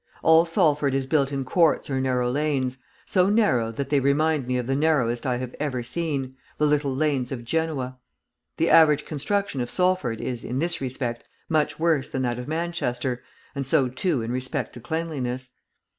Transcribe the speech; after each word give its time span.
All 0.23 0.45
Salford 0.45 0.95
is 0.95 1.05
built 1.05 1.31
in 1.31 1.45
courts 1.45 1.87
or 1.87 2.01
narrow 2.01 2.31
lanes, 2.31 2.79
so 3.05 3.29
narrow, 3.29 3.71
that 3.71 3.89
they 3.89 3.99
remind 3.99 4.47
me 4.47 4.57
of 4.57 4.65
the 4.65 4.75
narrowest 4.75 5.27
I 5.27 5.37
have 5.37 5.55
ever 5.59 5.83
seen, 5.83 6.35
the 6.57 6.65
little 6.65 6.95
lanes 6.95 7.31
of 7.31 7.43
Genoa. 7.45 7.99
The 8.57 8.71
average 8.71 9.05
construction 9.05 9.61
of 9.61 9.69
Salford 9.69 10.19
is 10.19 10.43
in 10.43 10.57
this 10.57 10.81
respect 10.81 11.25
much 11.49 11.77
worse 11.77 12.09
than 12.09 12.23
that 12.23 12.39
of 12.39 12.47
Manchester, 12.47 13.21
and 13.53 13.63
so, 13.63 13.89
too, 13.89 14.23
in 14.23 14.31
respect 14.31 14.73
to 14.73 14.79
cleanliness. 14.79 15.51